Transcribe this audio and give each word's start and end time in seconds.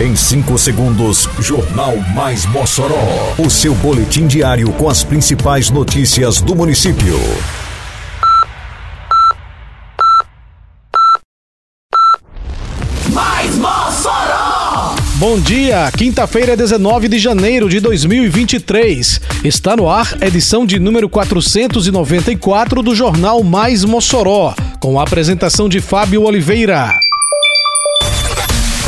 Em 0.00 0.16
5 0.16 0.56
segundos, 0.56 1.28
Jornal 1.40 1.94
Mais 2.14 2.46
Mossoró. 2.46 3.34
O 3.36 3.50
seu 3.50 3.74
boletim 3.74 4.26
diário 4.26 4.72
com 4.72 4.88
as 4.88 5.04
principais 5.04 5.68
notícias 5.68 6.40
do 6.40 6.56
município. 6.56 7.18
Mais 13.12 13.54
Mossoró! 13.56 14.94
Bom 15.16 15.38
dia, 15.38 15.92
quinta-feira, 15.94 16.56
19 16.56 17.06
de 17.06 17.18
janeiro 17.18 17.68
de 17.68 17.78
2023. 17.78 19.20
Está 19.44 19.76
no 19.76 19.86
ar 19.86 20.16
edição 20.22 20.64
de 20.64 20.78
número 20.78 21.10
494 21.10 22.82
do 22.82 22.94
Jornal 22.94 23.44
Mais 23.44 23.84
Mossoró, 23.84 24.54
com 24.80 24.98
a 24.98 25.02
apresentação 25.02 25.68
de 25.68 25.78
Fábio 25.78 26.22
Oliveira. 26.22 26.98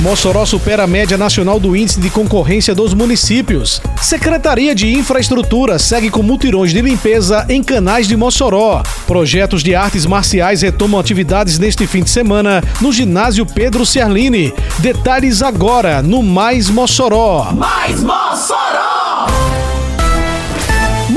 Mossoró 0.00 0.46
supera 0.46 0.84
a 0.84 0.86
média 0.86 1.18
nacional 1.18 1.58
do 1.58 1.74
índice 1.74 2.00
de 2.00 2.08
concorrência 2.08 2.74
dos 2.74 2.94
municípios. 2.94 3.82
Secretaria 4.00 4.74
de 4.74 4.92
Infraestrutura 4.92 5.78
segue 5.78 6.08
com 6.08 6.22
mutirões 6.22 6.70
de 6.70 6.80
limpeza 6.80 7.44
em 7.48 7.62
canais 7.62 8.06
de 8.06 8.16
Mossoró. 8.16 8.82
Projetos 9.06 9.62
de 9.62 9.74
artes 9.74 10.06
marciais 10.06 10.62
retomam 10.62 11.00
atividades 11.00 11.58
neste 11.58 11.86
fim 11.86 12.02
de 12.02 12.10
semana 12.10 12.62
no 12.80 12.92
ginásio 12.92 13.44
Pedro 13.44 13.84
Ciarline. 13.84 14.54
Detalhes 14.78 15.42
agora 15.42 16.00
no 16.00 16.22
Mais 16.22 16.70
Mossoró. 16.70 17.48
Mais 17.52 18.00
Mossoró! 18.00 18.97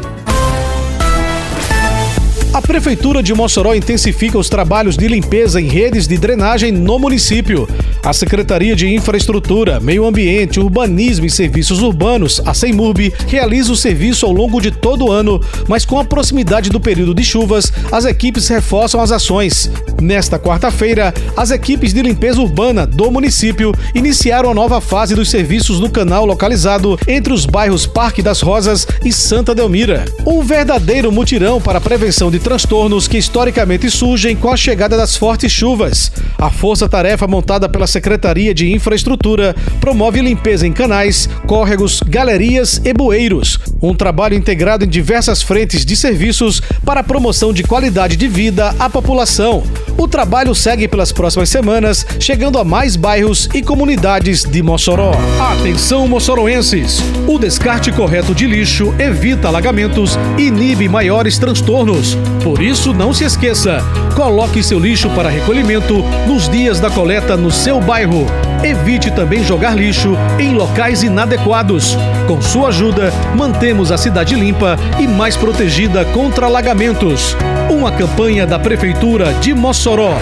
A 2.54 2.62
Prefeitura 2.62 3.22
de 3.22 3.34
Mossoró 3.34 3.76
intensifica 3.76 4.38
os 4.38 4.48
trabalhos 4.48 4.96
de 4.96 5.10
limpeza 5.10 5.60
em 5.60 5.68
redes 5.68 6.08
de 6.08 6.18
drenagem 6.18 6.72
no 6.72 6.98
município. 6.98 7.68
A 8.06 8.14
Secretaria 8.14 8.76
de 8.76 8.88
Infraestrutura, 8.94 9.80
Meio 9.80 10.06
Ambiente, 10.06 10.60
Urbanismo 10.60 11.26
e 11.26 11.30
Serviços 11.30 11.82
Urbanos, 11.82 12.40
a 12.46 12.54
CEMURB, 12.54 13.12
realiza 13.28 13.72
o 13.72 13.76
serviço 13.76 14.28
ao 14.28 14.32
longo 14.32 14.62
de 14.62 14.70
todo 14.70 15.06
o 15.06 15.12
ano, 15.12 15.42
mas 15.68 15.86
com 15.86 15.98
a 15.98 16.06
proximidade 16.06 16.70
do 16.70 16.80
período 16.80 17.16
de 17.16 17.24
chuvas, 17.24 17.74
as 17.92 18.06
equipes 18.06 18.48
reforçam 18.48 19.02
as 19.02 19.12
ações. 19.12 19.72
Nesta 20.00 20.38
quarta-feira, 20.38 21.12
as 21.36 21.50
equipes 21.50 21.96
de 21.96 22.04
limpeza 22.04 22.40
urbana 22.40 22.86
do 22.86 23.10
município 23.10 23.74
iniciaram 23.96 24.52
a 24.52 24.54
nova 24.54 24.80
fase 24.80 25.16
dos 25.16 25.32
serviços 25.32 25.80
no 25.80 25.90
canal 25.90 26.28
localizado 26.28 27.00
entre 27.08 27.34
os 27.34 27.48
bairros 27.48 27.88
Parque 27.88 28.22
das 28.22 28.40
Rosas 28.40 28.86
e 29.04 29.12
Santa 29.12 29.56
Delmira. 29.56 30.06
Um 30.28 30.44
verdadeiro 30.44 31.12
mutirão 31.12 31.60
para 31.60 31.80
a 31.80 31.82
prevenção 31.82 32.30
de 32.30 32.38
transtornos 32.38 33.08
que 33.08 33.18
historicamente 33.18 33.90
surgem 33.90 34.36
com 34.36 34.52
a 34.52 34.58
chegada 34.58 34.96
das 34.96 35.16
fortes 35.16 35.52
chuvas. 35.52 36.12
A 36.38 36.52
força-tarefa 36.52 37.26
montada 37.26 37.68
pela 37.68 37.88
Secretaria 37.96 38.54
de 38.54 38.74
Infraestrutura 38.74 39.56
promove 39.80 40.20
limpeza 40.20 40.68
em 40.68 40.74
canais, 40.74 41.30
córregos, 41.48 42.02
galerias 42.06 42.82
e 42.84 42.94
bueiros. 42.94 43.58
Um 43.82 43.96
trabalho 43.96 44.36
integrado 44.36 44.84
em 44.84 44.90
diversas 44.90 45.42
frentes 45.42 45.86
de 45.86 45.96
serviços 45.96 46.62
para 46.84 47.00
a 47.00 47.04
promoção 47.04 47.54
de 47.54 47.64
qualidade 47.64 48.18
de 48.18 48.28
vida 48.28 48.76
à 48.78 48.90
população. 48.90 49.64
O 49.98 50.10
trabalho 50.10 50.54
segue 50.54 50.90
pelas 50.90 51.14
próximas 51.14 51.48
semanas, 51.48 52.06
chegando 52.20 52.60
a 52.60 52.66
mais 52.66 52.98
bairros 52.98 53.48
e 53.54 53.62
comunidades 53.62 54.44
de 54.44 54.62
Mossoró. 54.62 55.14
Atenção, 55.40 56.06
moçoroenses! 56.06 57.00
O 57.26 57.40
descarte 57.40 57.94
correto 57.94 58.36
de 58.36 58.46
lixo 58.46 58.94
evita 59.00 59.48
alagamentos 59.48 60.20
e 60.38 60.48
inibe 60.48 60.90
maiores 60.90 61.38
transtornos. 61.38 62.18
Por 62.44 62.62
isso, 62.62 62.94
não 62.94 63.14
se 63.14 63.24
esqueça: 63.24 63.82
coloque 64.16 64.62
seu 64.62 64.80
lixo 64.80 65.10
para 65.12 65.30
recolhimento 65.30 66.04
nos 66.28 66.50
dias 66.50 66.80
da 66.80 66.90
coleta 66.90 67.38
no 67.38 67.50
seu 67.50 67.80
bairro. 67.86 68.26
Evite 68.64 69.12
também 69.12 69.44
jogar 69.44 69.76
lixo 69.76 70.18
em 70.40 70.54
locais 70.54 71.04
inadequados. 71.04 71.96
Com 72.28 72.42
sua 72.42 72.70
ajuda, 72.70 73.14
mantemos 73.36 73.92
a 73.92 73.98
cidade 73.98 74.34
limpa 74.34 74.78
e 75.00 75.08
mais 75.08 75.38
protegida 75.38 76.04
contra 76.06 76.48
alagamentos. 76.48 77.38
Uma 77.70 77.92
campanha 77.92 78.46
da 78.48 78.58
Prefeitura 78.58 79.34
de 79.36 79.54
Mossoró. 79.54 80.18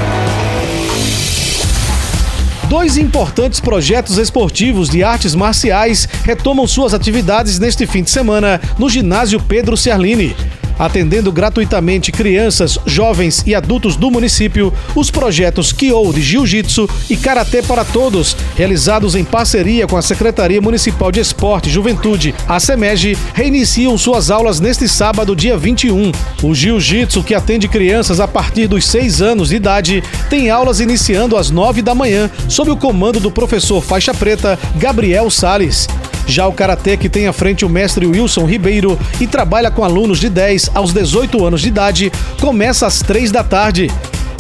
Dois 2.68 2.98
importantes 2.98 3.60
projetos 3.60 4.18
esportivos 4.18 4.90
de 4.90 5.04
artes 5.04 5.36
marciais 5.36 6.08
retomam 6.24 6.68
suas 6.68 6.94
atividades 6.94 7.60
neste 7.60 7.86
fim 7.86 8.04
de 8.04 8.10
semana 8.10 8.60
no 8.78 8.90
ginásio 8.90 9.40
Pedro 9.40 9.78
Ciarline 9.78 10.36
atendendo 10.78 11.32
gratuitamente 11.32 12.12
crianças, 12.12 12.78
jovens 12.86 13.44
e 13.46 13.56
adultos 13.56 13.96
do 13.96 14.10
município, 14.10 14.74
os 14.96 15.10
projetos 15.10 15.72
Kyo 15.72 16.12
de 16.14 16.22
Jiu-Jitsu 16.22 16.90
e 17.10 17.16
Karatê 17.16 17.62
para 17.62 17.84
Todos, 17.84 18.36
realizados 18.56 19.16
em 19.16 19.24
parceria 19.24 19.88
com 19.88 19.98
a 19.98 20.02
Secretaria 20.02 20.62
Municipal 20.62 21.12
de 21.12 21.20
Esporte 21.20 21.70
e 21.70 21.72
Juventude, 21.72 22.34
a 22.48 22.60
SEMEG, 22.60 23.18
reiniciam 23.34 23.98
suas 23.98 24.32
aulas 24.32 24.60
neste 24.60 24.88
sábado, 24.88 25.36
dia 25.36 25.58
21. 25.58 26.12
O 26.42 26.54
Jiu-Jitsu, 26.54 27.24
que 27.24 27.36
atende 27.36 27.68
crianças 27.68 28.20
a 28.20 28.28
partir 28.28 28.68
dos 28.68 28.86
6 28.86 29.22
anos 29.22 29.50
de 29.50 29.56
idade, 29.56 30.04
tem 30.30 30.50
aulas 30.50 30.80
iniciando 30.80 31.38
às 31.38 31.50
9 31.50 31.82
da 31.82 31.96
manhã, 31.96 32.30
sob 32.48 32.72
o 32.72 32.78
comando 32.78 33.20
do 33.20 33.32
professor 33.32 33.82
faixa 33.82 34.14
preta 34.14 34.58
Gabriel 34.78 35.30
Sales. 35.30 35.88
Já 36.28 36.48
o 36.48 36.54
Karatê, 36.54 36.98
que 36.98 37.10
tem 37.10 37.28
à 37.28 37.34
frente 37.34 37.66
o 37.66 37.70
mestre 37.70 38.06
Wilson 38.06 38.46
Ribeiro 38.46 38.98
e 39.20 39.28
trabalha 39.28 39.70
com 39.70 39.84
alunos 39.84 40.20
de 40.20 40.30
10 40.30 40.72
aos 40.74 40.94
18 40.94 41.46
anos 41.46 41.62
de 41.62 41.68
idade, 41.68 42.12
começa 42.40 42.88
às 42.88 43.00
3 43.00 43.32
da 43.32 43.44
tarde. 43.44 43.92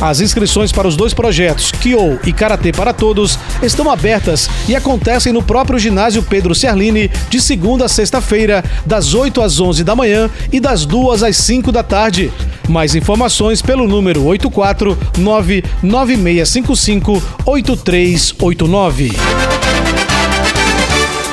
As 0.01 0.19
inscrições 0.19 0.71
para 0.71 0.87
os 0.87 0.97
dois 0.97 1.13
projetos, 1.13 1.71
Kyo 1.71 2.19
e 2.25 2.33
Karatê 2.33 2.73
para 2.73 2.91
Todos, 2.91 3.39
estão 3.61 3.89
abertas 3.89 4.49
e 4.67 4.75
acontecem 4.75 5.31
no 5.31 5.41
próprio 5.41 5.79
ginásio 5.79 6.21
Pedro 6.21 6.53
Ciarline, 6.53 7.09
de 7.29 7.39
segunda 7.39 7.85
a 7.85 7.89
sexta-feira, 7.89 8.63
das 8.85 9.13
8 9.13 9.41
às 9.41 9.61
11 9.61 9.83
da 9.83 9.95
manhã 9.95 10.29
e 10.51 10.59
das 10.59 10.85
2 10.85 11.23
às 11.23 11.37
5 11.37 11.71
da 11.71 11.83
tarde. 11.83 12.33
Mais 12.67 12.95
informações 12.95 13.61
pelo 13.61 13.87
número 13.87 14.25
849 14.25 15.63
9655 15.81 17.23
8389. 17.45 19.52